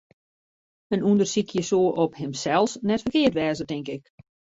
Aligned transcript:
In 0.93 1.05
ûndersykje 1.09 1.61
soe 1.69 1.89
op 2.03 2.11
himsels 2.19 2.73
net 2.87 3.03
ferkeard 3.03 3.37
wêze, 3.39 3.63
tink 3.71 3.87
ik. 3.95 4.03